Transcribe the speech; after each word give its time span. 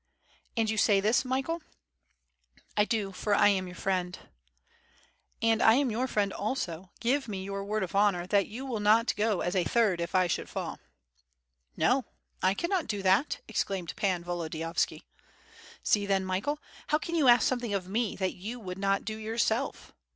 "And 0.57 0.67
you 0.67 0.79
say 0.79 0.99
this, 0.99 1.23
Michael?*' 1.23 1.61
"I 2.75 2.85
do, 2.85 3.11
for 3.11 3.35
I 3.35 3.49
am 3.49 3.67
youx 3.67 3.75
friend/' 3.75 4.15
yy^ 4.17 4.17
WITH 4.17 4.17
FIRE 4.17 5.51
AND 5.51 5.59
8W0ED, 5.61 5.61
"And 5.61 5.61
I 5.61 5.73
am 5.75 5.91
your 5.91 6.07
friend 6.07 6.33
also— 6.33 6.89
^give 6.99 7.27
me 7.27 7.43
your 7.43 7.63
word 7.63 7.83
of 7.83 7.93
honor 7.93 8.25
that 8.25 8.47
you 8.47 8.65
will 8.65 8.79
not 8.79 9.15
go 9.15 9.41
as 9.41 9.55
a 9.55 9.63
third 9.63 10.01
if 10.01 10.15
I 10.15 10.25
should 10.25 10.49
fall." 10.49 10.79
"No, 11.77 12.05
1 12.39 12.55
cannot 12.55 12.87
do 12.87 13.03
that," 13.03 13.41
exclaimed 13.47 13.95
Pan 13.95 14.23
Volodiyovski 14.23 15.03
"See 15.83 16.07
then, 16.07 16.25
Michael! 16.25 16.57
how 16.87 16.97
can 16.97 17.13
you 17.13 17.27
ask 17.27 17.47
something 17.47 17.75
of 17.75 17.87
me 17.87 18.15
that 18.15 18.33
you 18.33 18.59
would 18.59 18.79
not 18.79 19.05
do 19.05 19.15
yourself? 19.17 19.93